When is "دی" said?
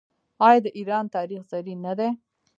1.99-2.09